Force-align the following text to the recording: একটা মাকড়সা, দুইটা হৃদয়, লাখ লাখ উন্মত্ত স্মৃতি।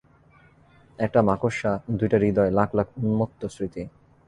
একটা 0.99 1.19
মাকড়সা, 1.21 1.71
দুইটা 1.89 2.17
হৃদয়, 2.17 2.51
লাখ 2.51 2.69
লাখ 2.75 2.87
উন্মত্ত 2.97 3.41
স্মৃতি। 3.45 3.81